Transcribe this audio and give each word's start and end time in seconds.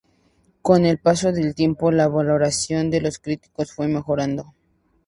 Con 0.63 0.87
el 0.87 0.97
paso 0.97 1.31
del 1.31 1.53
tiempo, 1.53 1.91
la 1.91 2.07
valoración 2.07 2.89
de 2.89 3.01
los 3.01 3.19
críticos 3.19 3.71
fue 3.71 3.87
mejorando. 3.87 4.55